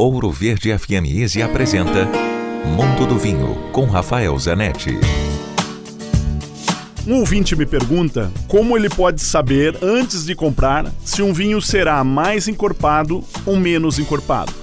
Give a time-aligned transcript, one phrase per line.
[0.00, 2.08] Ouro Verde FM Easy apresenta
[2.64, 4.98] Mundo do Vinho com Rafael Zanetti.
[7.06, 12.02] Um ouvinte me pergunta como ele pode saber antes de comprar se um vinho será
[12.02, 14.54] mais encorpado ou menos encorpado.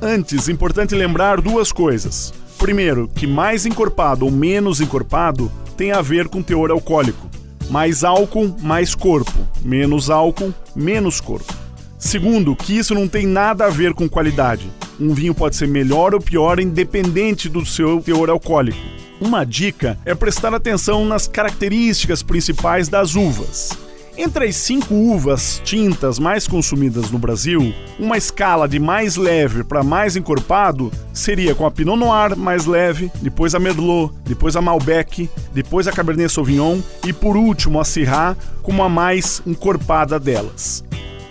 [0.00, 2.32] Antes, importante lembrar duas coisas.
[2.56, 7.28] Primeiro, que mais encorpado ou menos encorpado tem a ver com teor alcoólico.
[7.68, 9.46] Mais álcool, mais corpo.
[9.62, 11.59] Menos álcool, menos corpo.
[12.00, 14.72] Segundo, que isso não tem nada a ver com qualidade.
[14.98, 18.78] Um vinho pode ser melhor ou pior independente do seu teor alcoólico.
[19.20, 23.78] Uma dica é prestar atenção nas características principais das uvas.
[24.16, 29.82] Entre as cinco uvas tintas mais consumidas no Brasil, uma escala de mais leve para
[29.82, 35.28] mais encorpado seria com a Pinot Noir mais leve, depois a Merlot, depois a Malbec,
[35.52, 40.82] depois a Cabernet Sauvignon e por último a Syrah como a mais encorpada delas.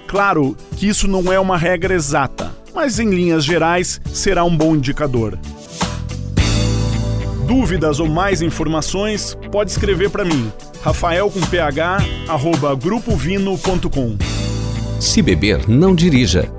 [0.09, 4.75] Claro que isso não é uma regra exata, mas em linhas gerais será um bom
[4.75, 5.37] indicador.
[7.45, 10.51] Dúvidas ou mais informações, pode escrever para mim,
[10.81, 11.79] rafael com ph,
[12.27, 14.17] arroba grupovino.com.
[14.99, 16.58] Se beber, não dirija.